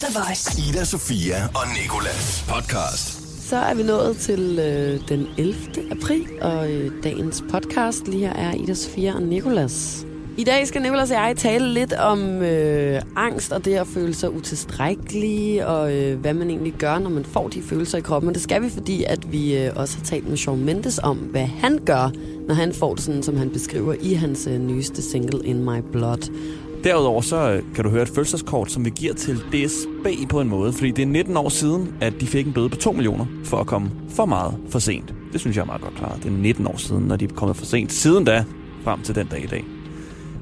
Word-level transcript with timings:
The 0.00 0.20
Voice. 0.20 0.62
Ida, 0.68 0.84
Sofia 0.84 1.44
og 1.54 1.62
Nikolas 1.82 2.44
podcast. 2.48 3.22
Så 3.48 3.56
er 3.56 3.74
vi 3.74 3.82
nået 3.82 4.16
til 4.16 4.58
øh, 4.58 5.08
den 5.08 5.26
11. 5.38 5.56
april, 5.90 6.26
og 6.42 6.70
øh, 6.72 6.90
dagens 7.02 7.44
podcast 7.50 8.08
lige 8.08 8.26
her 8.26 8.32
er 8.32 8.54
Ida 8.54 8.74
Sofia 8.74 9.14
og 9.14 9.22
Nikolas. 9.22 10.06
I 10.36 10.44
dag 10.44 10.68
skal 10.68 10.82
Nikolas 10.82 11.10
og 11.10 11.16
jeg 11.16 11.34
tale 11.36 11.74
lidt 11.74 11.92
om 11.92 12.42
øh, 12.42 13.02
angst 13.16 13.52
og 13.52 13.64
det 13.64 13.74
at 13.74 13.86
føle 13.86 14.14
sig 14.14 14.30
utilstrækkelig, 14.30 15.66
og 15.66 15.96
øh, 15.96 16.20
hvad 16.20 16.34
man 16.34 16.50
egentlig 16.50 16.74
gør, 16.78 16.98
når 16.98 17.10
man 17.10 17.24
får 17.24 17.48
de 17.48 17.62
følelser 17.62 17.98
i 17.98 18.00
kroppen. 18.00 18.28
Og 18.28 18.34
det 18.34 18.42
skal 18.42 18.62
vi, 18.62 18.70
fordi 18.70 19.04
at 19.04 19.32
vi 19.32 19.58
øh, 19.58 19.72
også 19.76 19.96
har 19.96 20.04
talt 20.04 20.28
med 20.28 20.36
Shawn 20.36 20.64
Mendes 20.64 21.00
om, 21.02 21.16
hvad 21.16 21.46
han 21.46 21.78
gør, 21.86 22.10
når 22.48 22.54
han 22.54 22.72
får 22.72 22.94
det 22.94 23.04
sådan, 23.04 23.22
som 23.22 23.36
han 23.36 23.50
beskriver 23.50 23.94
i 24.00 24.14
hans 24.14 24.46
øh, 24.46 24.58
nyeste 24.58 25.02
single 25.02 25.44
In 25.44 25.64
My 25.64 25.78
Blood. 25.92 26.30
Derudover 26.84 27.20
så 27.20 27.36
øh, 27.36 27.62
kan 27.74 27.84
du 27.84 27.90
høre 27.90 28.02
et 28.02 28.08
fødselskort, 28.08 28.70
som 28.70 28.84
vi 28.84 28.90
giver 28.90 29.14
til 29.14 29.36
DSB 29.36 30.28
på 30.28 30.40
en 30.40 30.48
måde, 30.48 30.72
fordi 30.72 30.90
det 30.90 31.02
er 31.02 31.06
19 31.06 31.36
år 31.36 31.48
siden, 31.48 31.94
at 32.00 32.12
de 32.20 32.26
fik 32.26 32.46
en 32.46 32.52
bøde 32.52 32.68
på 32.68 32.76
2 32.76 32.92
millioner 32.92 33.26
for 33.44 33.56
at 33.56 33.66
komme 33.66 33.90
for 34.10 34.26
meget 34.26 34.58
for 34.70 34.78
sent. 34.78 35.14
Det 35.32 35.40
synes 35.40 35.56
jeg 35.56 35.62
er 35.62 35.66
meget 35.66 35.82
godt 35.82 35.94
klart. 35.94 36.16
Det 36.16 36.26
er 36.26 36.30
19 36.30 36.66
år 36.66 36.76
siden, 36.76 37.04
når 37.04 37.16
de 37.16 37.24
er 37.24 37.28
kommet 37.28 37.56
for 37.56 37.64
sent. 37.64 37.92
Siden 37.92 38.24
da, 38.24 38.44
frem 38.84 39.02
til 39.02 39.14
den 39.14 39.26
dag 39.26 39.44
i 39.44 39.46
dag. 39.46 39.64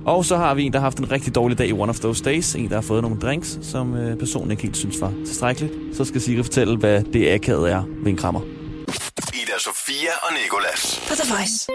Og 0.06 0.24
så 0.24 0.36
har 0.36 0.54
vi 0.54 0.62
en, 0.62 0.72
der 0.72 0.78
har 0.78 0.86
haft 0.86 0.98
en 0.98 1.10
rigtig 1.10 1.34
dårlig 1.34 1.58
dag 1.58 1.68
i 1.68 1.72
One 1.72 1.90
of 1.90 1.98
Those 1.98 2.24
Days. 2.24 2.54
En, 2.54 2.68
der 2.68 2.74
har 2.74 2.82
fået 2.82 3.02
nogle 3.02 3.18
drinks, 3.20 3.58
som 3.62 3.96
øh, 3.96 4.18
personen 4.18 4.50
ikke 4.50 4.62
helt 4.62 4.76
synes 4.76 5.00
var 5.00 5.12
tilstrækkeligt. 5.26 5.96
Så 5.96 6.04
skal 6.04 6.20
Sigrid 6.20 6.44
fortælle, 6.44 6.76
hvad 6.76 7.02
det 7.02 7.28
akavet 7.30 7.70
er 7.70 7.82
ved 8.02 8.12
en 8.12 8.16
krammer. 8.16 8.40
Ida, 9.18 9.58
Sofia 9.58 10.10
og 10.22 10.32
Nikolas. 10.42 11.04
På 11.08 11.14
The 11.14 11.34
Voice. 11.34 11.68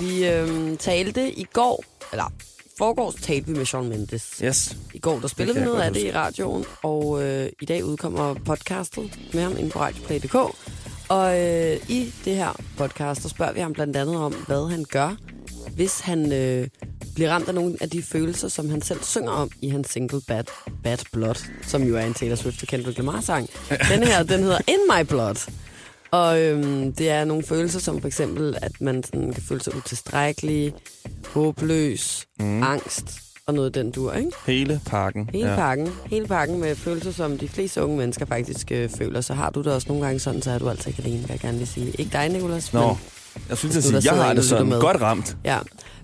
Vi 0.00 0.28
øh, 0.28 0.78
talte 0.78 1.32
i 1.32 1.46
går, 1.52 1.84
eller 2.12 2.32
forgårs 2.78 3.14
talte 3.14 3.46
vi 3.46 3.52
med 3.56 3.64
Shawn 3.66 3.88
Mendes. 3.88 4.42
Yes. 4.44 4.76
I 4.94 4.98
går 4.98 5.18
der 5.18 5.28
spillede 5.28 5.58
vi 5.58 5.64
noget 5.64 5.80
af 5.80 5.86
godt 5.86 5.94
det 5.94 6.02
i 6.04 6.12
radioen, 6.12 6.64
og 6.82 7.22
øh, 7.22 7.48
i 7.62 7.64
dag 7.64 7.84
udkommer 7.84 8.34
podcastet 8.34 9.18
med 9.32 9.42
ham 9.42 9.56
inde 9.58 9.70
på 9.70 9.80
radioplay.dk. 9.80 10.34
Og 11.08 11.40
øh, 11.40 11.76
i 11.88 12.12
det 12.24 12.36
her 12.36 12.60
podcast, 12.76 13.22
der 13.22 13.28
spørger 13.28 13.52
vi 13.52 13.60
ham 13.60 13.72
blandt 13.72 13.96
andet 13.96 14.16
om, 14.16 14.32
hvad 14.32 14.70
han 14.70 14.84
gør, 14.90 15.16
hvis 15.74 16.00
han 16.00 16.32
øh, 16.32 16.68
bliver 17.14 17.30
ramt 17.30 17.48
af 17.48 17.54
nogle 17.54 17.76
af 17.80 17.90
de 17.90 18.02
følelser, 18.02 18.48
som 18.48 18.70
han 18.70 18.82
selv 18.82 19.02
synger 19.02 19.30
om 19.30 19.50
i 19.60 19.68
hans 19.68 19.88
single 19.90 20.20
Bad, 20.28 20.44
Bad 20.82 20.98
Blood, 21.12 21.48
som 21.62 21.82
jo 21.82 21.96
er 21.96 22.00
en 22.00 22.14
Taylor 22.14 22.36
Swift 22.36 22.62
og 22.62 22.68
Kendrick 22.68 22.98
Lamar-sang. 22.98 23.50
Den 23.68 24.02
her, 24.02 24.22
den 24.22 24.42
hedder 24.42 24.58
In 24.68 24.78
My 24.90 25.06
Blood. 25.08 25.50
Og 26.12 26.40
øhm, 26.42 26.92
det 26.92 27.10
er 27.10 27.24
nogle 27.24 27.42
følelser, 27.42 27.80
som 27.80 28.00
for 28.00 28.08
eksempel, 28.08 28.58
at 28.62 28.80
man 28.80 29.04
sådan 29.04 29.32
kan 29.32 29.42
føle 29.42 29.62
sig 29.62 29.76
utilstrækkelig, 29.76 30.74
håbløs, 31.28 32.26
mm. 32.40 32.62
angst 32.62 33.04
og 33.46 33.54
noget 33.54 33.74
den 33.74 33.90
dur, 33.90 34.12
ikke? 34.12 34.30
Hele 34.46 34.80
pakken. 34.86 35.30
Hele 35.32 35.50
ja. 35.50 35.56
pakken. 35.56 35.88
Hele 36.06 36.26
pakken 36.26 36.60
med 36.60 36.76
følelser, 36.76 37.12
som 37.12 37.38
de 37.38 37.48
fleste 37.48 37.84
unge 37.84 37.96
mennesker 37.96 38.26
faktisk 38.26 38.72
øh, 38.72 38.88
føler. 38.88 39.20
Så 39.20 39.34
har 39.34 39.50
du 39.50 39.62
det 39.62 39.72
også 39.72 39.88
nogle 39.88 40.04
gange 40.04 40.20
sådan, 40.20 40.42
så 40.42 40.50
er 40.50 40.58
du 40.58 40.68
altså 40.68 40.88
ikke 40.88 41.02
alene, 41.02 41.18
vil 41.18 41.26
jeg 41.30 41.40
gerne 41.40 41.58
lige 41.58 41.66
sige. 41.66 41.90
Ikke 41.90 42.12
dig, 42.12 42.28
Nicolas, 42.28 42.72
Nå, 42.72 42.86
men... 42.86 42.96
jeg 43.48 43.58
synes 43.58 43.76
at 43.76 43.84
sige, 43.84 44.00
jeg 44.04 44.24
har 44.24 44.34
det 44.34 44.44
sådan 44.44 44.66
med. 44.66 44.80
godt 44.80 45.00
ramt. 45.00 45.36
Ja. 45.44 45.58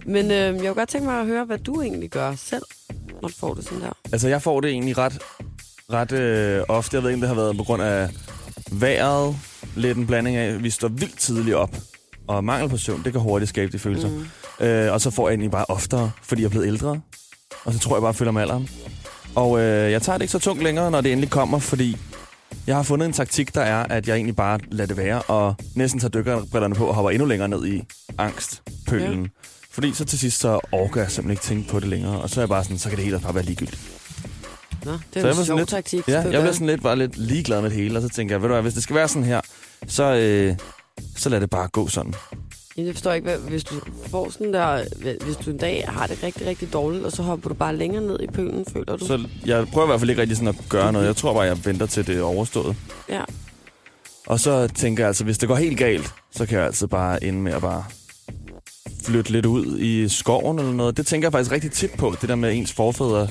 Men 0.07 0.31
øh, 0.31 0.31
jeg 0.31 0.55
kunne 0.55 0.75
godt 0.75 0.89
tænke 0.89 1.07
mig 1.07 1.21
at 1.21 1.27
høre, 1.27 1.45
hvad 1.45 1.59
du 1.59 1.83
egentlig 1.83 2.11
gør 2.11 2.35
selv, 2.37 2.63
når 3.23 3.29
du 3.29 3.35
får 3.39 3.55
det 3.55 3.65
sådan 3.65 3.81
der. 3.81 3.93
Altså, 4.13 4.29
jeg 4.29 4.43
får 4.43 4.61
det 4.61 4.71
egentlig 4.71 4.99
ret, 4.99 5.19
ret 5.93 6.13
øh, 6.13 6.63
ofte. 6.69 6.95
Jeg 6.97 7.03
ved 7.03 7.11
ikke, 7.11 7.17
om 7.17 7.21
det 7.21 7.29
har 7.29 7.37
været 7.37 7.57
på 7.57 7.65
grund 7.65 7.83
af 7.83 8.09
vejret. 8.73 9.37
Lidt 9.77 9.99
en 9.99 10.07
blanding 10.07 10.37
af, 10.37 10.47
at 10.47 10.63
vi 10.65 10.71
står 10.71 10.89
vildt 10.89 11.19
tidligt 11.19 11.57
op. 11.57 11.77
Og 12.27 12.45
mangel 12.45 12.69
på 12.69 12.77
søvn, 12.77 13.03
det 13.05 13.13
kan 13.13 13.21
hurtigt 13.21 13.49
skabe 13.49 13.73
de 13.73 13.79
følelser. 13.79 14.09
Mm. 14.61 14.67
Øh, 14.67 14.93
og 14.93 15.01
så 15.01 15.11
får 15.11 15.29
jeg 15.29 15.33
egentlig 15.33 15.51
bare 15.51 15.65
oftere, 15.69 16.11
fordi 16.23 16.43
jeg 16.43 16.47
er 16.47 16.51
blevet 16.51 16.67
ældre. 16.67 17.01
Og 17.65 17.73
så 17.73 17.79
tror 17.79 17.97
jeg 17.97 18.01
bare, 18.03 18.09
at 18.09 18.13
jeg 18.15 18.19
følger 18.19 18.33
med 18.33 18.43
alderen. 18.43 18.69
Og 19.35 19.59
øh, 19.61 19.93
jeg 19.93 20.03
tager 20.03 20.19
det 20.19 20.23
ikke 20.23 20.33
så 20.33 20.39
tungt 20.39 20.63
længere, 20.63 20.91
når 20.91 21.01
det 21.01 21.13
endelig 21.13 21.31
kommer, 21.31 21.59
fordi 21.59 21.97
jeg 22.67 22.77
har 22.77 22.83
fundet 22.83 23.07
en 23.07 23.13
taktik, 23.13 23.55
der 23.55 23.61
er, 23.61 23.83
at 23.85 24.09
jeg 24.09 24.15
egentlig 24.15 24.37
bare 24.37 24.59
lader 24.71 24.87
det 24.87 24.97
være, 24.97 25.23
og 25.23 25.55
næsten 25.75 26.01
tager 26.01 26.11
dykkerbrillerne 26.11 26.75
på 26.75 26.87
og 26.87 26.95
hopper 26.95 27.11
endnu 27.11 27.27
længere 27.27 27.49
ned 27.49 27.67
i 27.67 27.83
angstpølen. 28.19 29.23
Ja. 29.23 29.29
Fordi 29.71 29.93
så 29.95 30.05
til 30.05 30.19
sidst, 30.19 30.41
så 30.41 30.61
orker 30.73 31.01
jeg 31.01 31.11
simpelthen 31.11 31.31
ikke 31.31 31.43
tænke 31.43 31.69
på 31.71 31.81
det 31.81 31.89
længere. 31.89 32.21
Og 32.21 32.31
så 32.31 32.41
er 32.41 32.43
jeg 32.43 32.49
bare 32.49 32.65
sådan, 32.65 32.79
så 32.79 32.89
kan 32.89 32.97
det 32.97 33.05
hele 33.05 33.21
bare 33.21 33.35
være 33.35 33.45
ligegyldigt. 33.45 33.81
Nå, 34.85 34.93
det 34.93 35.01
Så 35.15 35.19
er 35.29 35.33
var 35.33 35.41
en 35.41 35.47
sjov 35.47 35.59
lidt- 35.59 35.69
taktik. 35.69 36.09
Ja, 36.09 36.21
jeg 36.21 36.25
bliver 36.31 36.53
sådan 36.53 36.67
lidt, 36.67 36.83
bare 36.83 36.97
lidt 36.97 37.17
ligeglad 37.17 37.61
med 37.63 37.71
det 37.71 37.79
hele, 37.79 37.99
og 37.99 38.03
så 38.03 38.09
tænker 38.09 38.35
jeg, 38.35 38.43
ved 38.43 38.49
du 38.49 38.55
hvad, 38.55 38.63
hvis 38.63 38.75
det 38.75 38.83
skal 38.83 38.97
være 38.97 39.09
sådan 39.09 39.25
her, 39.25 39.41
så, 39.89 40.15
øh, 40.15 40.57
så 41.17 41.29
lad 41.29 41.41
det 41.41 41.51
bare 41.51 41.69
gå 41.69 41.89
sådan. 41.89 42.15
Jeg 42.77 42.95
forstår 42.95 43.13
ikke, 43.13 43.25
hvad, 43.25 43.39
hvis 43.39 43.65
du 43.65 43.75
får 44.11 44.31
sådan 44.31 44.53
der, 44.53 44.85
hvis 45.25 45.37
du 45.37 45.51
en 45.51 45.57
dag 45.57 45.85
har 45.89 46.07
det 46.07 46.23
rigtig, 46.23 46.47
rigtig 46.47 46.73
dårligt, 46.73 47.05
og 47.05 47.13
så 47.13 47.23
hopper 47.23 47.49
du 47.49 47.55
bare 47.55 47.77
længere 47.77 48.03
ned 48.03 48.21
i 48.21 48.27
pølen, 48.27 48.67
føler 48.73 48.97
du? 48.97 49.07
Så 49.07 49.29
jeg 49.47 49.67
prøver 49.67 49.87
i 49.87 49.89
hvert 49.89 50.01
fald 50.01 50.11
ikke 50.11 50.23
rigtig 50.23 50.37
sådan 50.37 50.49
at 50.49 50.65
gøre 50.69 50.93
noget. 50.93 51.07
Jeg 51.07 51.17
tror 51.17 51.33
bare, 51.33 51.43
jeg 51.43 51.65
venter 51.65 51.87
til 51.87 52.07
det 52.07 52.19
er 52.19 52.23
overstået. 52.23 52.77
Ja. 53.09 53.23
Og 54.27 54.41
så 54.41 54.69
tænker 54.69 55.03
jeg 55.03 55.09
altså, 55.09 55.25
hvis 55.25 55.39
det 55.39 55.49
går 55.49 55.57
helt 55.57 55.79
galt, 55.79 56.15
så 56.31 56.47
kan 56.47 56.59
jeg 56.59 56.67
altså 56.67 56.87
bare 56.87 57.25
ende 57.25 57.41
med 57.41 57.53
at 57.53 57.61
bare 57.61 57.85
flytte 59.05 59.33
lidt 59.33 59.47
ud 59.47 59.79
i 59.79 60.09
skoven 60.09 60.59
eller 60.59 60.73
noget. 60.73 60.97
Det 60.97 61.07
tænker 61.07 61.27
jeg 61.27 61.33
faktisk 61.33 61.53
rigtig 61.53 61.73
tit 61.73 61.91
på, 61.99 62.15
det 62.21 62.29
der 62.29 62.35
med 62.35 62.55
ens 62.55 62.73
forfædre 62.73 63.29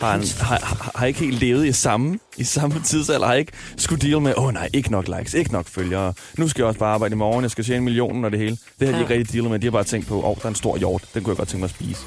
har, 0.00 0.14
en, 0.14 0.22
har, 0.40 0.90
har, 0.94 1.06
ikke 1.06 1.20
helt 1.20 1.38
levet 1.40 1.66
i 1.66 1.72
samme, 1.72 2.18
i 2.36 2.44
samme 2.44 2.82
tidsalder, 2.84 3.26
har 3.26 3.34
ikke 3.34 3.52
skulle 3.76 4.08
deal 4.10 4.20
med, 4.20 4.34
åh 4.36 4.44
oh, 4.44 4.52
nej, 4.54 4.68
ikke 4.72 4.90
nok 4.92 5.08
likes, 5.18 5.34
ikke 5.34 5.52
nok 5.52 5.68
følgere. 5.68 6.14
Nu 6.38 6.48
skal 6.48 6.62
jeg 6.62 6.66
også 6.66 6.78
bare 6.80 6.94
arbejde 6.94 7.12
i 7.12 7.16
morgen, 7.16 7.42
jeg 7.42 7.50
skal 7.50 7.64
tjene 7.64 7.80
millionen 7.84 8.24
og 8.24 8.30
det 8.30 8.38
hele. 8.40 8.56
Det 8.80 8.88
har 8.88 8.92
de 8.92 8.98
Ja. 8.98 9.02
ikke 9.02 9.14
rigtig 9.14 9.32
dealet 9.32 9.50
med. 9.50 9.58
De 9.58 9.66
har 9.66 9.70
bare 9.70 9.84
tænkt 9.84 10.06
på, 10.08 10.18
åh, 10.18 10.24
oh, 10.30 10.36
der 10.36 10.44
er 10.44 10.48
en 10.48 10.54
stor 10.54 10.76
hjort, 10.76 11.02
den 11.14 11.22
kunne 11.22 11.32
jeg 11.32 11.36
godt 11.36 11.48
tænke 11.48 11.60
mig 11.60 11.64
at 11.64 11.70
spise. 11.70 12.00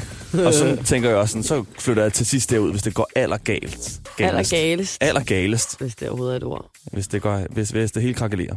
og 0.46 0.54
så 0.54 0.78
tænker 0.84 1.08
jeg 1.08 1.18
også 1.18 1.32
sådan, 1.32 1.42
så 1.42 1.64
flytter 1.78 2.02
jeg 2.02 2.12
til 2.12 2.26
sidst 2.26 2.50
derud, 2.50 2.70
hvis 2.70 2.82
det 2.82 2.94
går 2.94 3.10
allergalt. 3.16 3.92
Aller 4.18 4.42
galest, 4.50 4.98
Allergalest, 5.00 5.78
hvis 5.80 5.94
det 5.94 6.08
overhovedet 6.08 6.32
er 6.32 6.36
et 6.36 6.44
ord. 6.44 6.70
hvis 6.92 7.08
det, 7.08 7.22
går, 7.22 7.40
hvis, 7.50 7.70
hvis 7.70 7.92
det 7.92 8.02
hele 8.02 8.14
krakelerer. 8.14 8.56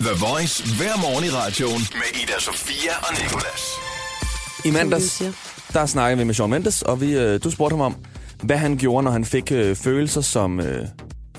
The 0.00 0.10
Voice 0.20 0.64
hver 0.76 0.96
morgen 0.96 1.24
i 1.24 1.30
radioen 1.30 1.80
med 1.94 2.22
Ida, 2.22 2.40
Sofia 2.40 2.92
og 3.02 3.14
Nikolas. 3.22 3.62
I 4.64 4.70
mandags. 4.70 5.22
Der 5.72 5.86
snakkede 5.86 6.18
vi 6.18 6.24
med 6.24 6.34
Shawn 6.34 6.50
Mendes, 6.50 6.82
og 6.82 7.00
vi, 7.00 7.12
øh, 7.12 7.40
du 7.44 7.50
spurgte 7.50 7.72
ham 7.76 7.80
om, 7.80 7.96
hvad 8.42 8.56
han 8.56 8.76
gjorde, 8.76 9.04
når 9.04 9.10
han 9.10 9.24
fik 9.24 9.52
øh, 9.52 9.76
følelser 9.76 10.20
som 10.20 10.60
øh, 10.60 10.86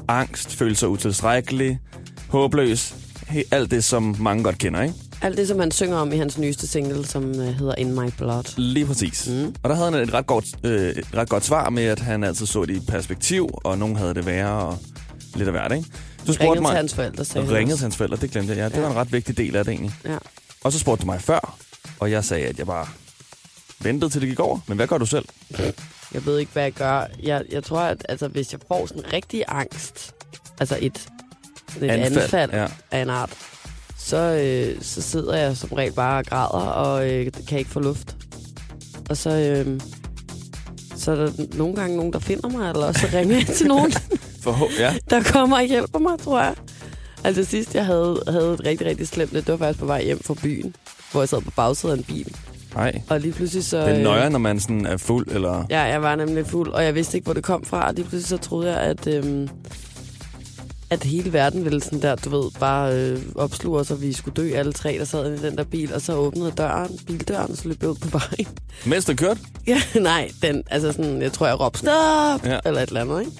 angst, 0.07 0.55
følelser 0.55 0.87
utilstrækkelig, 0.87 1.79
håbløs, 2.29 2.95
he, 3.27 3.43
alt 3.51 3.71
det, 3.71 3.83
som 3.83 4.15
mange 4.19 4.43
godt 4.43 4.57
kender, 4.57 4.81
ikke? 4.81 4.95
Alt 5.21 5.37
det, 5.37 5.47
som 5.47 5.59
han 5.59 5.71
synger 5.71 5.97
om 5.97 6.13
i 6.13 6.17
hans 6.17 6.37
nyeste 6.37 6.67
single, 6.67 7.05
som 7.05 7.29
øh, 7.29 7.47
hedder 7.47 7.75
In 7.75 7.91
My 7.95 8.09
Blood. 8.17 8.43
Lige 8.57 8.85
præcis. 8.85 9.27
Mm. 9.27 9.55
Og 9.63 9.69
der 9.69 9.75
havde 9.75 9.91
han 9.91 10.01
et 10.01 10.13
ret, 10.13 10.27
godt, 10.27 10.45
øh, 10.63 10.89
et 10.89 11.07
ret 11.17 11.29
godt 11.29 11.45
svar 11.45 11.69
med, 11.69 11.83
at 11.83 11.99
han 11.99 12.23
altid 12.23 12.45
så 12.45 12.65
det 12.65 12.75
i 12.75 12.79
perspektiv, 12.87 13.49
og 13.53 13.77
nogen 13.77 13.95
havde 13.95 14.13
det 14.13 14.25
værre, 14.25 14.65
og 14.65 14.77
lidt 15.35 15.47
af 15.47 15.53
hvert, 15.53 15.71
ikke? 15.71 15.85
Du 16.27 16.31
Ringede 16.41 16.65
til 16.69 16.75
hans 16.75 16.93
forældre, 16.93 17.25
sagde 17.25 17.53
ringede 17.55 17.77
til 17.77 17.81
hans 17.83 17.97
forældre, 17.97 18.17
det 18.17 18.31
glemte 18.31 18.49
jeg. 18.49 18.57
Ja, 18.57 18.65
det 18.69 18.75
Ja. 18.75 18.81
var 18.81 18.89
en 18.89 18.95
ret 18.95 19.11
vigtig 19.13 19.37
del 19.37 19.55
af 19.55 19.65
det 19.65 19.71
egentlig. 19.71 19.93
Ja. 20.05 20.17
Og 20.63 20.71
så 20.71 20.79
spurgte 20.79 21.01
du 21.01 21.05
mig 21.05 21.21
før, 21.21 21.57
og 21.99 22.11
jeg 22.11 22.25
sagde, 22.25 22.45
at 22.45 22.57
jeg 22.57 22.65
bare 22.65 22.87
ventede 23.81 24.11
til 24.11 24.21
det 24.21 24.29
gik 24.29 24.39
over. 24.39 24.59
Men 24.67 24.75
hvad 24.77 24.87
gør 24.87 24.97
du 24.97 25.05
selv? 25.05 25.25
Jeg 26.13 26.25
ved 26.25 26.37
ikke, 26.39 26.51
hvad 26.53 26.63
jeg 26.63 26.71
gør. 26.73 27.03
Jeg, 27.23 27.43
jeg 27.51 27.63
tror, 27.63 27.79
at 27.79 28.05
altså, 28.09 28.27
hvis 28.27 28.51
jeg 28.51 28.59
får 28.67 28.85
sådan 28.85 29.13
rigtig 29.13 29.43
angst, 29.47 30.11
altså 30.59 30.77
et, 30.81 31.07
et 31.81 31.89
anfald, 31.89 32.17
anfald 32.23 32.51
Ja. 32.51 32.67
af 32.91 33.01
en 33.01 33.09
art, 33.09 33.29
så, 33.97 34.17
øh, 34.17 34.81
så 34.83 35.01
sidder 35.01 35.37
jeg 35.37 35.57
som 35.57 35.69
regel 35.69 35.93
bare 35.93 36.17
og 36.19 36.25
græder 36.25 36.65
og 36.65 37.09
øh, 37.09 37.31
kan 37.47 37.59
ikke 37.59 37.71
få 37.71 37.79
luft. 37.79 38.15
Og 39.09 39.17
så, 39.17 39.29
øh, 39.29 39.79
så 40.95 41.11
er 41.11 41.15
der 41.15 41.31
nogle 41.53 41.75
gange 41.75 41.97
nogen, 41.97 42.13
der 42.13 42.19
finder 42.19 42.49
mig, 42.49 42.69
eller 42.69 42.85
også 42.85 43.01
så 43.01 43.07
ringer 43.17 43.35
jeg 43.37 43.47
til 43.47 43.67
nogen, 43.67 43.91
For, 44.43 44.69
ja. 44.79 44.95
der 45.09 45.23
kommer 45.23 45.57
og 45.57 45.63
hjælper 45.63 45.99
mig, 45.99 46.19
tror 46.19 46.39
jeg. 46.41 46.55
Altså 47.23 47.43
sidst, 47.43 47.75
jeg 47.75 47.85
havde, 47.85 48.23
havde 48.27 48.53
et 48.53 48.65
rigtig, 48.65 48.87
rigtig 48.87 49.07
slemt, 49.07 49.31
det 49.33 49.47
var 49.47 49.57
faktisk 49.57 49.79
på 49.79 49.85
vej 49.85 50.03
hjem 50.03 50.23
fra 50.23 50.33
byen, 50.33 50.75
hvor 51.11 51.21
jeg 51.21 51.29
sad 51.29 51.41
på 51.41 51.51
bagsædet 51.51 51.93
af 51.93 51.97
en 51.97 52.03
bil. 52.03 52.35
Nej. 52.75 53.01
Og 53.09 53.19
lige 53.19 53.31
pludselig 53.33 53.65
så... 53.65 53.77
Det 53.77 53.89
er 53.89 53.95
øh, 53.97 54.03
nøje, 54.03 54.29
når 54.29 54.39
man 54.39 54.59
sådan 54.59 54.85
er 54.85 54.97
fuld, 54.97 55.27
eller... 55.31 55.65
Ja, 55.69 55.81
jeg 55.81 56.01
var 56.01 56.15
nemlig 56.15 56.47
fuld, 56.47 56.71
og 56.71 56.83
jeg 56.83 56.95
vidste 56.95 57.17
ikke, 57.17 57.25
hvor 57.25 57.33
det 57.33 57.43
kom 57.43 57.65
fra. 57.65 57.87
Og 57.87 57.93
lige 57.93 58.05
pludselig 58.05 58.27
så 58.27 58.49
troede 58.49 58.71
jeg, 58.71 58.79
at, 58.81 59.07
øhm, 59.07 59.49
at 60.89 61.03
hele 61.03 61.33
verden 61.33 61.65
ville 61.65 61.81
sådan 61.81 62.01
der, 62.01 62.15
du 62.15 62.29
ved, 62.29 62.51
bare 62.59 62.95
øh, 62.95 63.19
opsluge 63.35 63.79
os, 63.79 63.91
og 63.91 64.01
vi 64.01 64.13
skulle 64.13 64.35
dø 64.35 64.53
alle 64.55 64.73
tre, 64.73 64.95
der 64.99 65.05
sad 65.05 65.33
i 65.33 65.37
den 65.37 65.57
der 65.57 65.63
bil. 65.63 65.93
Og 65.93 66.01
så 66.01 66.13
åbnede 66.13 66.51
døren, 66.51 66.99
bildøren, 67.07 67.51
og 67.51 67.57
så 67.57 67.67
løb 67.67 67.81
jeg 67.81 67.89
ud 67.89 67.95
på 67.95 68.07
vejen. 68.17 68.47
Mens 68.85 69.05
du 69.05 69.15
kørte? 69.15 69.39
ja, 69.67 69.81
nej, 69.95 70.31
den, 70.41 70.63
altså 70.71 70.91
sådan, 70.91 71.21
jeg 71.21 71.33
tror, 71.33 71.47
jeg 71.47 71.59
råbte, 71.59 71.79
stop! 71.79 72.45
Ja. 72.45 72.59
Eller 72.65 72.81
et 72.81 72.87
eller 72.87 73.01
andet, 73.01 73.19
ikke? 73.19 73.31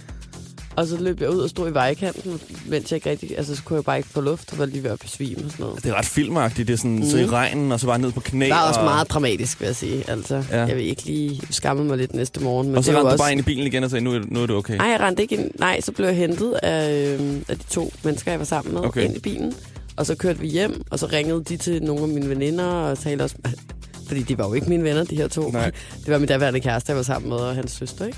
Og 0.80 0.88
så 0.88 0.98
løb 0.98 1.22
jeg 1.22 1.30
ud 1.30 1.40
og 1.40 1.50
stod 1.50 1.70
i 1.70 1.74
vejkanten, 1.74 2.40
mens 2.68 2.92
jeg 2.92 2.98
ikke 2.98 3.10
rigtig... 3.10 3.38
Altså, 3.38 3.56
så 3.56 3.64
kunne 3.64 3.76
jeg 3.78 3.84
bare 3.84 3.98
ikke 3.98 4.10
få 4.10 4.22
luft, 4.22 4.52
og 4.54 4.60
var 4.60 4.66
lige 4.66 4.84
ved 4.84 4.92
at 4.92 5.00
besvime 5.00 5.46
og 5.46 5.52
sådan 5.52 5.66
noget. 5.66 5.84
Det 5.84 5.90
er 5.92 5.96
ret 5.96 6.06
filmagtigt. 6.06 6.68
Det 6.68 6.74
er 6.74 6.78
sådan, 6.78 6.96
mm. 6.96 7.06
så 7.10 7.18
i 7.18 7.26
regnen, 7.26 7.72
og 7.72 7.80
så 7.80 7.86
bare 7.86 8.00
ned 8.00 8.12
på 8.12 8.20
knæ. 8.20 8.46
Det 8.46 8.54
var 8.54 8.68
også 8.68 8.80
og, 8.80 8.86
meget 8.86 9.10
dramatisk, 9.10 9.60
vil 9.60 9.66
jeg 9.66 9.76
sige. 9.76 10.10
Altså, 10.10 10.44
Ja. 10.52 10.60
jeg 10.66 10.76
vil 10.76 10.86
ikke 10.86 11.04
lige 11.06 11.42
skamme 11.52 11.84
mig 11.84 11.98
lidt 11.98 12.14
næste 12.16 12.40
morgen. 12.44 12.68
Men 12.68 12.78
Og 12.78 12.84
så 12.84 12.92
rendte 12.92 13.02
du 13.02 13.08
også... 13.08 13.18
bare 13.24 13.32
ind 13.32 13.40
i 13.40 13.44
bilen 13.44 13.68
igen 13.68 13.84
og 13.84 13.90
sagde, 13.90 14.04
nu, 14.04 14.14
er- 14.14 14.22
nu 14.28 14.42
er 14.42 14.46
det 14.46 14.56
okay. 14.56 14.78
Nej, 14.78 14.88
jeg 14.88 15.00
rendte 15.00 15.22
ikke 15.24 15.36
ind. 15.36 15.52
Nej, 15.60 15.82
så 15.82 15.92
blev 15.92 16.06
jeg 16.08 16.16
hentet 16.16 16.54
af, 16.64 17.06
øh, 17.20 17.36
af 17.48 17.58
de 17.58 17.64
to 17.70 17.94
mennesker, 18.04 18.32
jeg 18.32 18.40
var 18.40 18.46
sammen 18.46 18.74
med, 18.74 18.82
okay. 18.86 19.04
ind 19.06 19.16
i 19.18 19.20
bilen. 19.20 19.54
Og 19.96 20.06
så 20.06 20.16
kørte 20.16 20.40
vi 20.40 20.48
hjem, 20.48 20.82
og 20.92 21.00
så 21.00 21.06
ringede 21.06 21.44
de 21.44 21.58
til 21.58 21.84
nogle 21.84 22.02
af 22.02 22.08
mine 22.10 22.30
veninder 22.30 22.66
og 22.66 23.00
talte 23.00 23.24
også... 23.24 23.36
Fordi 24.08 24.22
de 24.22 24.38
var 24.38 24.48
jo 24.48 24.54
ikke 24.54 24.70
mine 24.70 24.84
venner, 24.84 25.04
de 25.04 25.16
her 25.16 25.28
to. 25.28 25.52
Nej. 25.52 25.72
Det 26.06 26.14
var 26.14 26.18
min 26.18 26.28
daværende 26.28 26.60
kæreste, 26.60 26.90
jeg 26.90 26.98
var 26.98 27.04
sammen 27.04 27.30
med, 27.30 27.38
og 27.38 27.56
hans 27.56 27.72
søster, 27.72 28.06
ikke? 28.06 28.18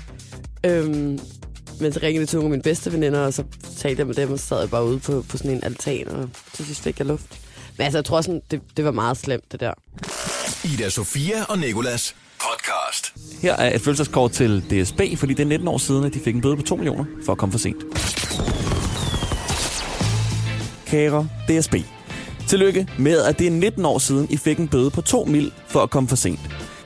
Øhm, 0.66 1.18
men 1.82 1.92
så 1.92 2.00
ringede 2.02 2.26
to 2.26 2.42
af 2.42 2.50
mine 2.50 2.62
bedste 2.62 2.92
veninder, 2.92 3.20
og 3.20 3.34
så 3.34 3.44
talte 3.78 4.00
jeg 4.00 4.06
med 4.06 4.14
dem, 4.14 4.32
og 4.32 4.38
så 4.38 4.46
sad 4.46 4.60
jeg 4.60 4.70
bare 4.70 4.84
ude 4.84 4.98
på, 4.98 5.24
på 5.28 5.36
sådan 5.36 5.50
en 5.50 5.64
altan, 5.64 6.08
og 6.08 6.28
til 6.52 6.66
sidst 6.66 6.82
fik 6.82 6.98
jeg 6.98 7.06
luft. 7.06 7.40
Men 7.76 7.84
altså, 7.84 7.98
jeg 7.98 8.04
tror 8.04 8.20
sådan, 8.20 8.42
det, 8.50 8.60
det 8.76 8.84
var 8.84 8.90
meget 8.90 9.16
slemt, 9.16 9.52
det 9.52 9.60
der. 9.60 9.72
Ida 10.64 10.90
Sofia 10.90 11.44
og 11.48 11.58
Nikolas 11.58 12.14
podcast. 12.40 13.14
Her 13.42 13.56
er 13.56 13.74
et 13.74 13.80
følelseskort 13.80 14.32
til 14.32 14.62
DSB, 14.70 15.00
fordi 15.16 15.34
det 15.34 15.42
er 15.42 15.46
19 15.46 15.68
år 15.68 15.78
siden, 15.78 16.04
at 16.04 16.14
de 16.14 16.20
fik 16.20 16.34
en 16.34 16.40
bøde 16.40 16.56
på 16.56 16.62
2 16.62 16.76
millioner 16.76 17.04
for 17.24 17.32
at 17.32 17.38
komme 17.38 17.52
for 17.52 17.58
sent. 17.58 17.84
Kære 20.86 21.28
DSB. 21.48 21.74
Tillykke 22.48 22.88
med, 22.98 23.22
at 23.22 23.38
det 23.38 23.46
er 23.46 23.50
19 23.50 23.84
år 23.84 23.98
siden, 23.98 24.26
I 24.30 24.36
fik 24.36 24.58
en 24.58 24.68
bøde 24.68 24.90
på 24.90 25.00
2 25.00 25.24
mil 25.24 25.52
for 25.68 25.80
at 25.80 25.90
komme 25.90 26.08
for 26.08 26.16
sent. 26.16 26.40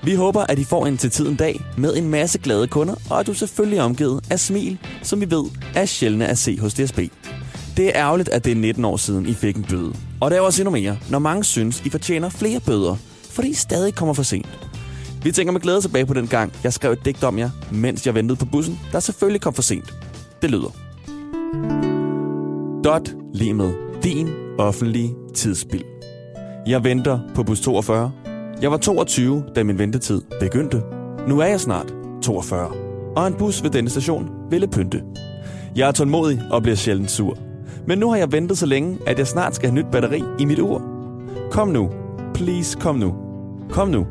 Vi 0.06 0.14
håber, 0.14 0.41
at 0.41 0.58
I 0.58 0.64
får 0.64 0.87
en 0.87 0.97
til 0.97 1.11
tiden 1.11 1.37
dag 1.37 1.61
med 1.79 1.97
en 1.97 2.08
masse 2.08 2.38
glade 2.38 2.67
kunder, 2.67 2.94
og 3.11 3.20
at 3.20 3.26
du 3.26 3.35
selvfølgelig 3.35 3.79
er 3.79 3.82
omgivet 3.82 4.25
af 4.31 4.41
smil, 4.41 4.79
som 5.03 5.20
vi 5.20 5.31
ved 5.31 5.44
er 5.75 5.85
sjældne 5.85 6.26
at 6.26 6.38
se 6.38 6.61
hos 6.61 6.75
DSB. 6.75 6.99
Det 7.76 7.87
er 7.87 7.93
ærgerligt, 7.94 8.29
at 8.29 8.44
det 8.44 8.53
er 8.53 8.56
19 8.56 8.85
år 8.85 8.97
siden, 8.97 9.26
I 9.26 9.35
fik 9.35 9.56
en 9.56 9.64
bøde. 9.64 9.94
Og 10.20 10.31
der 10.31 10.37
er 10.37 10.41
også 10.41 10.62
endnu 10.62 10.70
mere, 10.70 10.99
når 11.11 11.19
mange 11.19 11.44
synes, 11.44 11.82
I 11.85 11.91
fortjener 11.91 12.29
flere 12.29 12.61
bøder, 12.61 12.97
fordi 13.31 13.49
I 13.49 13.55
stadig 13.55 13.94
kommer 13.94 14.14
for 14.14 14.23
sent. 14.23 14.69
Vi 15.23 15.32
tænker 15.32 15.53
med 15.53 15.61
glæde 15.61 15.81
tilbage 15.81 16.06
på 16.06 16.14
den 16.14 16.26
gang, 16.26 16.53
jeg 16.64 16.73
skrev 16.73 16.93
et 16.93 17.05
digt 17.05 17.25
om 17.25 17.38
jer, 17.38 17.50
mens 17.73 18.06
jeg 18.06 18.14
ventede 18.14 18.38
på 18.38 18.47
bussen, 18.47 18.81
der 18.93 19.00
selvfølgelig 19.00 19.41
kom 19.41 19.55
for 19.55 19.62
sent. 19.62 19.94
Det 20.43 20.50
lyder. 20.50 20.76
Dot 22.85 23.14
lige 23.35 23.55
med 23.55 23.73
din 24.03 24.29
offentlige 24.58 25.14
tidsspil. 25.35 25.85
Jeg 26.67 26.85
venter 26.85 27.20
på 27.35 27.43
bus 27.43 27.61
42. 27.61 28.25
Jeg 28.62 28.70
var 28.70 28.76
22, 28.76 29.44
da 29.55 29.62
min 29.62 29.79
ventetid 29.79 30.23
begyndte. 30.41 30.82
Nu 31.29 31.38
er 31.41 31.47
jeg 31.47 31.61
snart 31.61 31.94
42. 32.23 32.70
Og 33.17 33.26
en 33.26 33.35
bus 33.35 33.62
ved 33.62 33.70
denne 33.70 33.91
station 33.91 34.29
ville 34.50 34.69
pynte. 34.69 35.03
Jeg 35.76 35.88
er 35.88 35.93
tålmodig 35.93 36.43
og 36.50 36.62
bliver 36.62 36.76
sjældent 36.76 37.11
sur. 37.11 37.38
Men 37.87 37.99
nu 37.99 38.11
har 38.11 38.17
jeg 38.17 38.32
ventet 38.32 38.58
så 38.58 38.67
længe, 38.67 38.99
at 39.06 39.19
jeg 39.19 39.26
snart 39.26 39.55
skal 39.55 39.69
have 39.69 39.75
nyt 39.75 39.91
batteri 39.93 40.23
i 40.38 40.44
mit 40.44 40.58
ur. 40.58 40.82
Kom 41.50 41.69
nu. 41.69 41.91
Please, 42.35 42.79
kom 42.81 42.97
nu. 42.97 43.14
Kom 43.70 43.88
nu. 43.88 44.06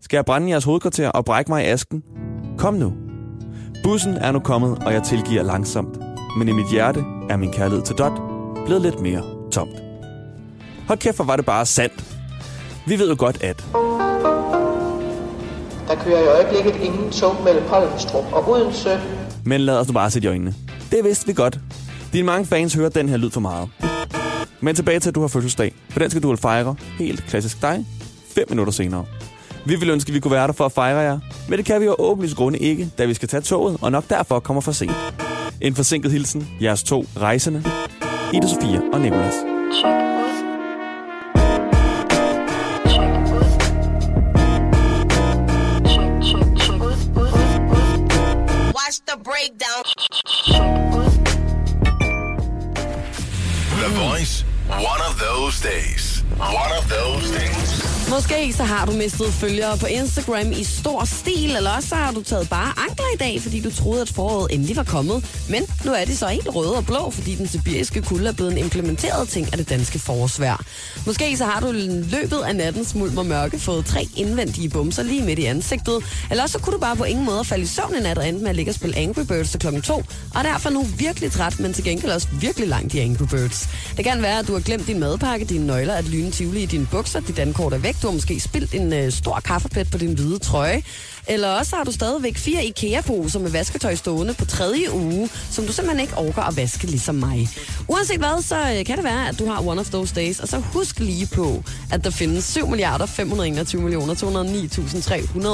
Skal 0.00 0.16
jeg 0.16 0.24
brænde 0.24 0.48
jeres 0.48 0.64
hovedkvarter 0.64 1.08
og 1.08 1.24
brække 1.24 1.50
mig 1.50 1.64
i 1.64 1.66
asken? 1.66 2.02
Kom 2.58 2.74
nu. 2.74 2.92
Bussen 3.84 4.14
er 4.14 4.32
nu 4.32 4.38
kommet, 4.38 4.78
og 4.86 4.92
jeg 4.92 5.02
tilgiver 5.02 5.42
langsomt. 5.42 5.98
Men 6.38 6.48
i 6.48 6.52
mit 6.52 6.70
hjerte 6.70 7.04
er 7.30 7.36
min 7.36 7.50
kærlighed 7.52 7.82
til 7.84 7.96
Dot 7.96 8.12
blevet 8.66 8.82
lidt 8.82 9.00
mere 9.00 9.22
tomt. 9.52 9.82
Hold 10.86 10.98
kæft, 10.98 11.16
hvor 11.16 11.24
var 11.24 11.36
det 11.36 11.46
bare 11.46 11.66
sandt. 11.66 12.11
Vi 12.86 12.98
ved 12.98 13.08
jo 13.08 13.16
godt, 13.18 13.42
at 13.42 13.64
Der 15.88 15.94
kører 16.04 16.20
i 16.20 16.26
øjeblikket 16.26 16.82
ingen 16.82 17.10
tog 17.10 17.36
mellem 17.44 17.64
Holmstrup 17.68 18.24
og 18.32 18.50
Odense. 18.50 19.00
Men 19.44 19.60
lad 19.60 19.78
os 19.78 19.86
nu 19.86 19.92
bare 19.92 20.10
sætte 20.10 20.26
i 20.26 20.28
øjnene. 20.28 20.54
Det 20.90 21.04
vidste 21.04 21.26
vi 21.26 21.32
godt. 21.32 21.58
Dine 22.12 22.26
mange 22.26 22.46
fans 22.46 22.74
hører 22.74 22.88
den 22.88 23.08
her 23.08 23.16
lyd 23.16 23.30
for 23.30 23.40
meget. 23.40 23.68
Men 24.60 24.74
tilbage 24.74 25.00
til, 25.00 25.08
at 25.08 25.14
du 25.14 25.20
har 25.20 25.28
fødselsdag. 25.28 25.74
For 25.90 25.98
den 25.98 26.10
skal 26.10 26.22
du 26.22 26.36
fejre 26.36 26.76
helt 26.98 27.24
klassisk 27.28 27.62
dig, 27.62 27.86
5 28.34 28.44
minutter 28.48 28.72
senere. 28.72 29.04
Vi 29.66 29.76
vil 29.76 29.90
ønske, 29.90 30.08
at 30.08 30.14
vi 30.14 30.20
kunne 30.20 30.32
være 30.32 30.46
der 30.46 30.52
for 30.52 30.64
at 30.64 30.72
fejre 30.72 30.98
jer, 30.98 31.18
men 31.48 31.58
det 31.58 31.66
kan 31.66 31.80
vi 31.80 31.86
jo 31.86 31.96
åbenlyst 31.98 32.36
grunde 32.36 32.58
ikke, 32.58 32.90
da 32.98 33.04
vi 33.04 33.14
skal 33.14 33.28
tage 33.28 33.40
toget, 33.40 33.76
og 33.82 33.92
nok 33.92 34.04
derfor 34.10 34.40
kommer 34.40 34.60
for 34.60 34.72
sent. 34.72 34.92
En 35.60 35.74
forsinket 35.74 36.12
hilsen, 36.12 36.48
jeres 36.62 36.82
to 36.82 37.04
rejsende, 37.16 37.64
Ida 38.32 38.46
Sofia 38.46 38.80
og 38.92 39.00
Nicolas. 39.00 39.34
Watch 39.84 40.11
The 53.82 53.88
Voice. 53.88 54.42
One 54.68 55.00
of 55.00 55.18
those 55.18 55.60
days. 55.60 56.22
One 56.38 56.70
of 56.78 56.88
those 56.88 57.32
days. 57.32 57.91
Måske 58.14 58.52
så 58.52 58.62
har 58.62 58.86
du 58.86 58.92
mistet 58.92 59.32
følgere 59.32 59.78
på 59.78 59.86
Instagram 59.86 60.52
i 60.52 60.64
stor 60.64 61.04
stil, 61.04 61.56
eller 61.56 61.70
også 61.70 61.88
så 61.88 61.94
har 61.94 62.12
du 62.12 62.22
taget 62.22 62.48
bare 62.48 62.72
ankler 62.88 63.06
i 63.14 63.16
dag, 63.16 63.42
fordi 63.42 63.60
du 63.60 63.70
troede, 63.70 64.02
at 64.02 64.08
foråret 64.08 64.54
endelig 64.54 64.76
var 64.76 64.82
kommet. 64.82 65.46
Men 65.50 65.62
nu 65.84 65.92
er 65.92 66.04
det 66.04 66.18
så 66.18 66.26
helt 66.26 66.48
røde 66.54 66.76
og 66.76 66.86
blå, 66.86 67.10
fordi 67.10 67.34
den 67.34 67.48
sibiriske 67.48 68.02
kulde 68.02 68.28
er 68.28 68.32
blevet 68.32 68.52
en 68.52 68.58
implementeret 68.58 69.28
ting 69.28 69.52
af 69.52 69.58
det 69.58 69.68
danske 69.68 69.98
forårsvær. 69.98 70.64
Måske 71.06 71.36
så 71.36 71.44
har 71.44 71.60
du 71.60 71.72
løbet 72.10 72.40
af 72.46 72.56
nattens 72.56 72.94
mulm 72.94 73.18
og 73.18 73.26
mørke 73.26 73.58
fået 73.58 73.86
tre 73.86 74.08
indvendige 74.16 74.68
bumser 74.68 75.02
lige 75.02 75.22
midt 75.22 75.38
i 75.38 75.44
ansigtet, 75.44 76.04
eller 76.30 76.42
også 76.42 76.52
så 76.52 76.58
kunne 76.58 76.74
du 76.74 76.80
bare 76.80 76.96
på 76.96 77.04
ingen 77.04 77.24
måde 77.24 77.44
falde 77.44 77.64
i 77.64 77.66
søvn 77.66 77.94
i 77.98 78.00
nat 78.00 78.18
og 78.18 78.28
endte 78.28 78.42
med 78.42 78.50
at 78.50 78.56
ligge 78.56 78.70
og 78.70 78.74
spille 78.74 78.96
Angry 78.96 79.22
Birds 79.22 79.50
til 79.50 79.60
klokken 79.60 79.82
2, 79.82 79.94
og 80.34 80.44
derfor 80.44 80.70
nu 80.70 80.82
virkelig 80.82 81.32
træt, 81.32 81.60
men 81.60 81.72
til 81.72 81.84
gengæld 81.84 82.12
også 82.12 82.28
virkelig 82.40 82.68
langt 82.68 82.94
i 82.94 82.98
Angry 82.98 83.26
Birds. 83.26 83.68
Det 83.96 84.04
kan 84.04 84.22
være, 84.22 84.38
at 84.38 84.48
du 84.48 84.52
har 84.52 84.60
glemt 84.60 84.86
din 84.86 85.00
madpakke, 85.00 85.44
dine 85.44 85.66
nøgler, 85.66 85.94
at 85.94 86.08
lyne 86.08 86.30
tivoli 86.30 86.62
i 86.62 86.66
dine 86.66 86.86
bukser, 86.90 87.20
dit 87.20 87.36
dankort 87.36 87.72
er 87.72 87.78
væk, 87.78 88.01
du 88.02 88.06
har 88.06 88.14
måske 88.14 88.40
spildt 88.40 88.74
en 88.74 88.92
øh, 88.92 89.12
stor 89.12 89.40
kaffeplet 89.40 89.90
på 89.90 89.98
din 89.98 90.14
hvide 90.14 90.38
trøje, 90.38 90.82
eller 91.26 91.48
også 91.48 91.76
har 91.76 91.84
du 91.84 91.92
stadigvæk 91.92 92.36
fire 92.36 92.64
IKEA-poser 92.64 93.38
med 93.40 93.50
vasketøj 93.50 93.94
stående 93.94 94.34
på 94.34 94.44
tredje 94.44 94.92
uge, 94.92 95.30
som 95.50 95.66
du 95.66 95.72
simpelthen 95.72 96.00
ikke 96.00 96.16
orker 96.16 96.42
at 96.42 96.56
vaske 96.56 96.86
ligesom 96.86 97.14
mig. 97.14 97.48
Uanset 97.88 98.18
hvad, 98.18 98.42
så 98.42 98.56
øh, 98.56 98.84
kan 98.84 98.96
det 98.96 99.04
være, 99.04 99.28
at 99.28 99.38
du 99.38 99.46
har 99.46 99.66
one 99.66 99.80
of 99.80 99.90
those 99.90 100.14
days, 100.14 100.40
og 100.40 100.48
så 100.48 100.58
husk 100.58 100.98
lige 101.00 101.26
på, 101.26 101.64
at 101.92 102.04
der 102.04 102.10
findes 102.10 102.44
7 102.44 102.68
milliarder 102.68 103.06
521 103.06 103.82
millioner 103.82 104.14
209.300 104.14 105.48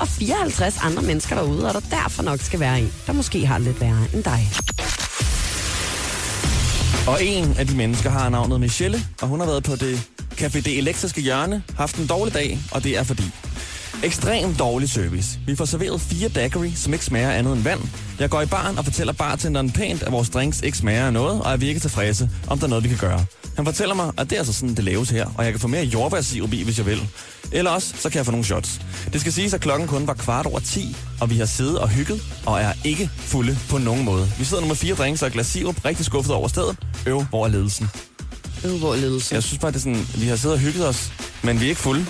og 0.00 0.08
54 0.08 0.78
andre 0.82 1.02
mennesker 1.02 1.36
derude, 1.36 1.66
og 1.66 1.74
der 1.74 1.80
derfor 1.80 2.22
nok 2.22 2.40
skal 2.40 2.60
være 2.60 2.80
en, 2.80 2.92
der 3.06 3.12
måske 3.12 3.46
har 3.46 3.58
lidt 3.58 3.80
værre 3.80 4.06
end 4.14 4.24
dig. 4.24 4.48
Og 7.06 7.24
en 7.24 7.54
af 7.58 7.66
de 7.66 7.76
mennesker 7.76 8.10
har 8.10 8.28
navnet 8.28 8.60
Michelle, 8.60 8.98
og 9.22 9.28
hun 9.28 9.40
har 9.40 9.46
været 9.46 9.64
på 9.64 9.76
det 9.76 10.15
Café 10.40 10.60
Det 10.60 10.78
Elektriske 10.78 11.20
Hjørne, 11.20 11.62
haft 11.76 11.96
en 11.96 12.06
dårlig 12.06 12.34
dag, 12.34 12.58
og 12.72 12.84
det 12.84 12.98
er 12.98 13.02
fordi... 13.02 13.22
Ekstremt 14.02 14.58
dårlig 14.58 14.88
service. 14.90 15.38
Vi 15.46 15.56
får 15.56 15.64
serveret 15.64 16.00
fire 16.00 16.28
daiquiri, 16.28 16.72
som 16.74 16.92
ikke 16.92 17.04
smager 17.04 17.30
andet 17.30 17.52
end 17.52 17.62
vand. 17.62 17.80
Jeg 18.18 18.30
går 18.30 18.42
i 18.42 18.46
baren 18.46 18.78
og 18.78 18.84
fortæller 18.84 19.12
bartenderen 19.12 19.70
pænt, 19.70 20.02
at 20.02 20.12
vores 20.12 20.30
drinks 20.30 20.60
ikke 20.60 20.78
smager 20.78 21.06
af 21.06 21.12
noget, 21.12 21.40
og 21.40 21.52
at 21.52 21.60
vi 21.60 21.68
ikke 21.68 21.78
er 21.78 21.80
tilfredse, 21.80 22.30
om 22.46 22.58
der 22.58 22.66
er 22.66 22.68
noget, 22.68 22.84
vi 22.84 22.88
kan 22.88 22.98
gøre. 22.98 23.24
Han 23.56 23.64
fortæller 23.64 23.94
mig, 23.94 24.12
at 24.18 24.30
det 24.30 24.36
er 24.36 24.40
altså 24.40 24.52
sådan, 24.52 24.74
det 24.74 24.84
laves 24.84 25.10
her, 25.10 25.26
og 25.38 25.44
jeg 25.44 25.52
kan 25.52 25.60
få 25.60 25.68
mere 25.68 25.84
jordbærsirup 25.84 26.52
i, 26.52 26.62
hvis 26.62 26.78
jeg 26.78 26.86
vil. 26.86 27.08
Eller 27.52 27.70
også, 27.70 27.94
så 27.96 28.10
kan 28.10 28.16
jeg 28.16 28.24
få 28.24 28.30
nogle 28.30 28.44
shots. 28.44 28.80
Det 29.12 29.20
skal 29.20 29.32
siges, 29.32 29.54
at 29.54 29.60
klokken 29.60 29.88
kun 29.88 30.06
var 30.06 30.14
kvart 30.14 30.46
over 30.46 30.58
10, 30.60 30.96
og 31.20 31.30
vi 31.30 31.36
har 31.36 31.46
siddet 31.46 31.78
og 31.78 31.88
hygget, 31.88 32.22
og 32.46 32.60
er 32.60 32.72
ikke 32.84 33.10
fulde 33.16 33.58
på 33.70 33.78
nogen 33.78 34.04
måde. 34.04 34.28
Vi 34.38 34.44
sidder 34.44 34.62
nu 34.62 34.68
med 34.68 34.76
fire 34.76 34.94
drinks 34.94 35.22
og 35.22 35.26
et 35.26 35.32
glas 35.32 35.46
sirup, 35.46 35.84
rigtig 35.84 36.06
skuffet 36.06 36.34
over 36.34 36.48
stedet. 36.48 36.76
Øv, 37.06 37.22
hvor 37.22 37.44
er 37.44 37.48
ledelsen? 37.48 37.88
Øh, 38.66 38.78
hvor 38.78 38.94
ledelse? 38.96 39.34
Jeg 39.34 39.42
synes 39.42 39.58
bare, 39.58 39.70
det 39.70 39.76
er 39.76 39.80
sådan, 39.80 40.06
vi 40.14 40.26
har 40.26 40.36
siddet 40.36 40.54
og 40.54 40.60
hygget 40.60 40.88
os, 40.88 41.12
men 41.42 41.60
vi 41.60 41.64
er 41.64 41.68
ikke 41.68 41.80
fulde. 41.80 42.06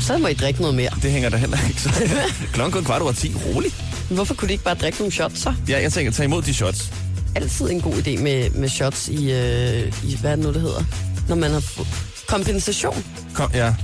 Så 0.00 0.18
må 0.18 0.28
I 0.28 0.34
drikke 0.34 0.60
noget 0.60 0.76
mere. 0.76 0.90
Det 1.02 1.10
hænger 1.10 1.28
der 1.28 1.36
heller 1.36 1.58
ikke 1.68 1.80
så. 1.80 1.90
klokken 2.52 2.72
kun 2.72 2.84
kvart 2.84 3.02
over 3.02 3.12
10. 3.12 3.32
Roligt. 3.46 3.74
Hvorfor 4.10 4.34
kunne 4.34 4.48
de 4.48 4.52
ikke 4.52 4.64
bare 4.64 4.74
drikke 4.74 4.98
nogle 4.98 5.12
shots 5.12 5.40
så? 5.40 5.54
Ja, 5.68 5.82
jeg 5.82 5.92
tænker, 5.92 6.12
tage 6.12 6.24
imod 6.24 6.42
de 6.42 6.54
shots. 6.54 6.92
altid 7.34 7.70
en 7.70 7.80
god 7.80 7.94
idé 7.94 8.18
med, 8.22 8.50
med 8.50 8.68
shots 8.68 9.08
i, 9.08 9.32
øh, 9.32 9.92
i, 10.04 10.16
hvad 10.20 10.30
er 10.30 10.36
det 10.36 10.44
nu, 10.44 10.52
det 10.52 10.60
hedder? 10.60 10.84
Når 11.28 11.36
man 11.36 11.50
har 11.50 11.62
kompensation. 12.28 13.04
Kom, 13.34 13.50
ja. 13.54 13.74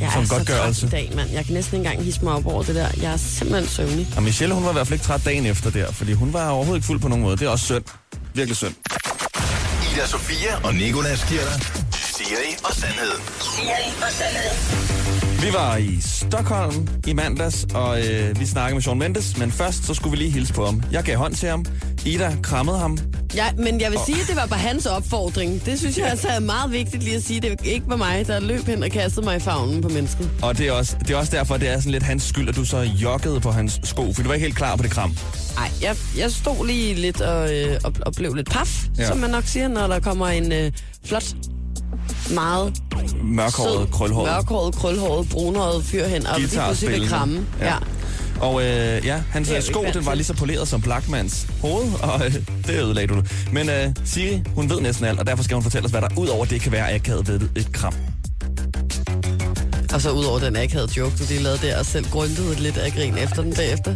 Jeg 0.00 0.10
Som 0.12 0.22
er 0.22 0.26
så 0.26 0.34
godtgørelse. 0.34 0.80
træt 0.80 0.88
i 0.88 1.06
dag, 1.06 1.12
mand. 1.16 1.30
Jeg 1.30 1.44
kan 1.44 1.54
næsten 1.54 1.76
ikke 1.76 1.86
engang 1.88 2.04
hisse 2.04 2.24
mig 2.24 2.32
op 2.32 2.46
over 2.46 2.62
det 2.62 2.74
der. 2.74 2.88
Jeg 3.02 3.12
er 3.12 3.16
simpelthen 3.16 3.68
søvnig. 3.68 4.08
Og 4.16 4.22
Michelle, 4.22 4.54
hun 4.54 4.64
var 4.64 4.70
i 4.70 4.72
hvert 4.72 4.86
fald 4.86 4.94
ikke 4.94 5.06
træt 5.06 5.20
dagen 5.24 5.46
efter 5.46 5.70
der, 5.70 5.92
fordi 5.92 6.12
hun 6.12 6.32
var 6.32 6.48
overhovedet 6.48 6.78
ikke 6.78 6.86
fuld 6.86 7.00
på 7.00 7.08
nogen 7.08 7.22
måde. 7.24 7.36
Det 7.36 7.44
er 7.44 7.48
også 7.48 7.64
synd. 7.64 7.84
Virkelig 8.34 8.56
synd. 8.56 8.74
Ida 9.94 10.06
Sofia 10.06 10.56
og 10.64 10.74
Nikolas 10.74 11.24
giver 11.28 11.42
dig 11.42 11.60
Siri 11.94 12.56
og 12.64 12.74
Sandhed. 12.74 13.12
Vi 15.44 15.52
var 15.52 15.76
i 15.76 15.98
Stockholm 16.00 16.88
i 17.06 17.12
mandags, 17.12 17.66
og 17.74 18.00
øh, 18.00 18.40
vi 18.40 18.46
snakkede 18.46 18.74
med 18.74 18.82
Sean 18.82 18.98
Mendes, 18.98 19.38
men 19.38 19.52
først 19.52 19.86
så 19.86 19.94
skulle 19.94 20.10
vi 20.10 20.16
lige 20.16 20.30
hilse 20.30 20.54
på 20.54 20.64
ham. 20.64 20.82
Jeg 20.92 21.04
gav 21.04 21.16
hånd 21.16 21.34
til 21.34 21.48
ham. 21.48 21.64
Ida 22.06 22.36
krammede 22.42 22.78
ham. 22.78 22.98
Ja, 23.34 23.52
men 23.56 23.80
jeg 23.80 23.90
vil 23.90 23.98
sige, 24.06 24.20
at 24.20 24.28
det 24.28 24.36
var 24.36 24.46
på 24.46 24.54
hans 24.54 24.86
opfordring. 24.86 25.64
Det 25.66 25.78
synes 25.78 25.98
jeg 25.98 26.06
altså 26.06 26.28
er 26.28 26.40
meget 26.40 26.72
vigtigt 26.72 27.02
lige 27.02 27.16
at 27.16 27.22
sige. 27.22 27.40
Det 27.40 27.60
ikke 27.64 27.88
var 27.88 27.96
mig, 27.96 28.26
der 28.26 28.40
løb 28.40 28.66
hen 28.66 28.82
og 28.82 28.90
kastede 28.90 29.24
mig 29.26 29.36
i 29.36 29.40
favnen 29.40 29.82
på 29.82 29.88
mennesket. 29.88 30.30
Og 30.42 30.58
det 30.58 30.68
er, 30.68 30.72
også, 30.72 30.96
det 31.00 31.10
er 31.10 31.16
også 31.16 31.36
derfor, 31.36 31.56
det 31.56 31.68
er 31.68 31.76
sådan 31.78 31.92
lidt 31.92 32.02
hans 32.02 32.22
skyld, 32.22 32.48
at 32.48 32.56
du 32.56 32.64
så 32.64 32.78
joggede 32.78 33.40
på 33.40 33.50
hans 33.50 33.80
sko, 33.84 34.12
for 34.12 34.22
du 34.22 34.28
var 34.28 34.34
ikke 34.34 34.44
helt 34.46 34.56
klar 34.56 34.76
på 34.76 34.82
det 34.82 34.90
kram. 34.90 35.16
Nej, 35.56 35.70
jeg, 35.82 35.96
jeg 36.18 36.30
stod 36.30 36.66
lige 36.66 36.94
lidt 36.94 37.20
og, 37.20 37.54
øh, 37.54 37.80
og, 37.84 37.92
og 38.06 38.12
blev 38.12 38.34
lidt 38.34 38.50
paf, 38.50 38.86
ja. 38.98 39.06
som 39.06 39.18
man 39.18 39.30
nok 39.30 39.44
siger, 39.44 39.68
når 39.68 39.86
der 39.86 40.00
kommer 40.00 40.28
en 40.28 40.52
øh, 40.52 40.72
flot, 41.04 41.24
meget 42.30 42.72
Mørkhåret, 43.22 43.90
krølhåret. 43.90 44.32
mørkhåret, 44.32 44.74
krølhåret, 44.74 45.28
brunhåret 45.28 45.84
fyr 45.84 46.06
hen, 46.06 46.26
og 46.26 46.40
lige 46.40 46.48
pludselig 46.48 47.00
vil 47.00 47.08
kramme. 47.08 47.46
Ja. 47.60 47.66
Ja. 47.66 47.74
Og 48.40 48.62
øh, 48.62 49.06
ja, 49.06 49.22
hans 49.30 49.50
vi 49.50 49.60
sko, 49.60 49.84
den 49.94 50.06
var 50.06 50.14
lige 50.14 50.24
så 50.24 50.34
poleret 50.34 50.68
som 50.68 50.80
Blackmans 50.80 51.46
hoved, 51.60 51.92
og 52.12 52.26
øh, 52.26 52.34
det 52.66 52.82
ødelagde 52.82 53.14
du. 53.14 53.22
Men 53.52 53.68
øh, 53.68 53.90
Siri, 54.04 54.42
hun 54.54 54.70
ved 54.70 54.80
næsten 54.80 55.04
alt, 55.06 55.18
og 55.20 55.26
derfor 55.26 55.44
skal 55.44 55.54
hun 55.54 55.62
fortælle 55.62 55.84
os, 55.84 55.90
hvad 55.90 56.00
der 56.00 56.08
ud 56.16 56.26
over 56.28 56.44
det 56.44 56.60
kan 56.60 56.72
være 56.72 56.94
akavet 56.94 57.28
ved 57.28 57.40
et 57.56 57.72
kram. 57.72 57.94
Og 59.94 60.00
så 60.00 60.10
ud 60.10 60.24
over 60.24 60.38
den 60.38 60.56
akavede 60.56 60.92
joke, 60.96 61.16
du 61.18 61.24
lige 61.28 61.42
lavede 61.42 61.58
der, 61.66 61.78
og 61.78 61.86
selv 61.86 62.04
grundede 62.10 62.54
lidt 62.54 62.76
af 62.76 62.92
grin 62.92 63.18
efter 63.18 63.42
den 63.42 63.54
bagefter. 63.54 63.94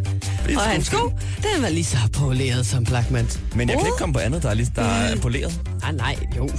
Og 0.56 0.62
hans 0.62 0.86
sko, 0.86 1.12
den 1.54 1.62
var 1.62 1.68
lige 1.68 1.84
så 1.84 1.96
poleret 2.12 2.66
som 2.66 2.84
Blackmans. 2.84 3.40
Men 3.54 3.68
jeg 3.68 3.78
kan 3.78 3.86
ikke 3.86 3.98
komme 3.98 4.12
på 4.12 4.18
andet, 4.18 4.42
der 4.42 4.50
er, 4.50 4.54
lige, 4.54 4.72
der 4.76 4.82
er 4.82 5.16
poleret. 5.16 5.60
Ah, 5.82 5.94
nej, 5.96 6.16
jo. 6.36 6.50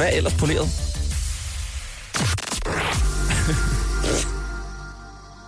Hvad 0.00 0.08
er 0.08 0.16
ellers 0.16 0.34
poleret? 0.34 0.68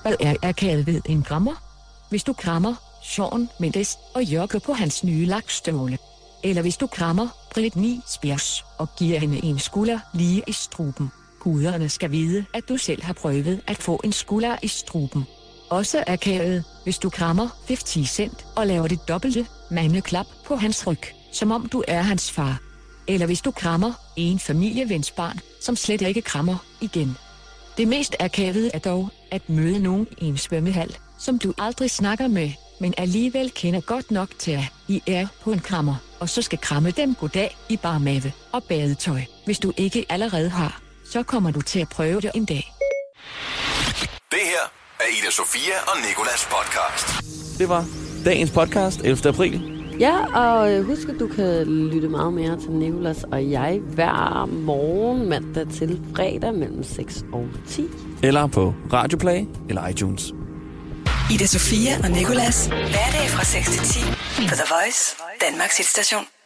Hvad 0.03 0.15
er 0.21 0.35
akavet 0.43 0.87
ved 0.87 1.01
en 1.07 1.23
krammer? 1.23 1.53
Hvis 2.11 2.25
du 2.25 2.33
krammer 2.33 2.75
Sean 3.03 3.49
Mendes 3.61 3.99
og 4.15 4.25
Jørge 4.25 4.61
på 4.61 4.73
hans 4.73 5.05
nye 5.05 5.27
lakstøvle. 5.27 5.99
Eller 6.45 6.63
hvis 6.63 6.77
du 6.77 6.87
krammer 6.87 7.29
Britney 7.55 7.97
Spears 8.07 8.65
og 8.79 8.89
giver 8.99 9.19
hende 9.19 9.45
en 9.45 9.59
skulder 9.59 9.99
lige 10.15 10.43
i 10.47 10.53
struben. 10.53 11.11
Guderne 11.41 11.89
skal 11.89 12.11
vide, 12.11 12.45
at 12.55 12.69
du 12.69 12.77
selv 12.77 13.03
har 13.03 13.13
prøvet 13.13 13.61
at 13.67 13.79
få 13.79 14.01
en 14.05 14.13
skulder 14.13 14.57
i 14.63 14.69
struben. 14.69 15.25
Også 15.71 16.05
akavet, 16.07 16.65
hvis 16.85 16.99
du 16.99 17.11
krammer 17.11 17.49
50 17.69 18.11
Cent 18.11 18.47
og 18.57 18.67
laver 18.67 18.89
det 18.89 19.09
dobbelte 19.09 19.47
mandeklap 19.71 20.27
på 20.47 20.57
hans 20.57 20.87
ryg, 20.87 21.03
som 21.33 21.51
om 21.51 21.69
du 21.69 21.83
er 21.89 22.03
hans 22.03 22.31
far. 22.31 22.72
Eller 23.09 23.27
hvis 23.27 23.41
du 23.41 23.51
krammer 23.51 23.93
en 24.17 24.39
familievens 24.39 25.11
barn, 25.11 25.41
som 25.61 25.77
slet 25.77 26.01
ikke 26.01 26.23
krammer 26.23 26.57
igen. 26.81 27.17
Det 27.77 27.89
mest 27.89 28.17
akavede 28.21 28.71
er 28.75 28.79
dog 28.79 29.09
at 29.31 29.49
møde 29.49 29.79
nogen 29.79 30.07
i 30.19 30.25
en 30.25 30.39
svømmehal, 30.39 30.97
som 31.19 31.39
du 31.39 31.55
aldrig 31.59 31.91
snakker 31.91 32.29
med, 32.29 32.51
men 32.81 32.95
alligevel 32.97 33.51
kender 33.51 33.81
godt 33.81 34.11
nok 34.11 34.29
til 34.39 34.51
at 34.51 34.73
I 34.89 35.03
er 35.07 35.27
på 35.43 35.53
en 35.53 35.61
krammer, 35.61 35.97
og 36.21 36.29
så 36.29 36.43
skal 36.43 36.59
kramme 36.59 36.91
dem 36.91 37.15
goddag 37.15 37.57
i 37.69 37.77
bar 37.77 37.99
mave 37.99 38.33
og 38.53 38.65
badetøj. 38.65 39.21
Hvis 39.45 39.59
du 39.59 39.73
ikke 39.77 40.07
allerede 40.09 40.49
har, 40.49 40.81
så 41.13 41.23
kommer 41.23 41.51
du 41.51 41.61
til 41.61 41.81
at 41.81 41.89
prøve 41.89 42.21
det 42.21 42.31
en 42.35 42.45
dag. 42.45 42.73
Det 44.31 44.41
her 44.45 44.73
er 45.01 45.19
Ida 45.19 45.31
Sofia 45.31 45.75
og 45.87 45.97
Nikolas 46.09 46.49
podcast. 46.51 47.25
Det 47.59 47.69
var 47.69 47.87
dagens 48.25 48.51
podcast, 48.51 49.01
11. 49.01 49.29
april. 49.29 49.82
Ja, 50.01 50.25
og 50.37 50.73
øh, 50.73 50.85
husk, 50.87 51.09
at 51.09 51.15
du 51.21 51.27
kan 51.27 51.67
lytte 51.67 52.09
meget 52.09 52.33
mere 52.33 52.61
til 52.61 52.71
Nicolas 52.71 53.25
og 53.25 53.51
jeg 53.51 53.81
hver 53.95 54.47
morgen 54.47 55.29
mandag 55.29 55.67
til 55.69 56.01
fredag 56.17 56.55
mellem 56.55 56.83
6 56.85 57.25
og 57.33 57.45
10. 57.69 57.87
Eller 58.23 58.47
på 58.47 58.75
Radioplay 58.93 59.45
eller 59.69 59.87
iTunes. 59.89 60.33
Ida 61.33 61.47
Sofia 61.47 61.93
og 62.05 62.11
Nikolas. 62.11 62.67
Hverdag 62.67 63.29
fra 63.29 63.45
6 63.45 63.71
til 63.71 64.03
10 64.03 64.49
på 64.49 64.55
The 64.55 64.65
Voice, 64.75 65.17
Danmarks 65.51 65.77
hitstation. 65.77 66.42